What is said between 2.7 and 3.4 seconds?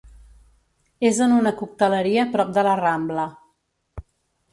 Rambla.